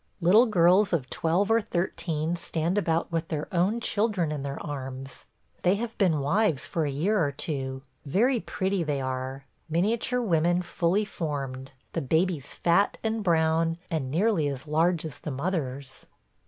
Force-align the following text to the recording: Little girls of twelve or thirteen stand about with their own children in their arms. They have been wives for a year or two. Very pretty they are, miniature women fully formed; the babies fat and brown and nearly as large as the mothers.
Little 0.19 0.47
girls 0.47 0.93
of 0.93 1.11
twelve 1.11 1.51
or 1.51 1.61
thirteen 1.61 2.35
stand 2.35 2.79
about 2.79 3.11
with 3.11 3.27
their 3.27 3.47
own 3.53 3.79
children 3.79 4.31
in 4.31 4.41
their 4.41 4.59
arms. 4.65 5.27
They 5.61 5.75
have 5.75 5.95
been 5.99 6.17
wives 6.21 6.65
for 6.65 6.85
a 6.85 6.89
year 6.91 7.23
or 7.23 7.31
two. 7.31 7.83
Very 8.03 8.39
pretty 8.39 8.81
they 8.81 8.99
are, 8.99 9.45
miniature 9.69 10.21
women 10.21 10.63
fully 10.63 11.05
formed; 11.05 11.73
the 11.93 12.01
babies 12.01 12.51
fat 12.51 12.97
and 13.03 13.23
brown 13.23 13.77
and 13.91 14.09
nearly 14.09 14.47
as 14.47 14.65
large 14.65 15.05
as 15.05 15.19
the 15.19 15.29
mothers. 15.29 16.07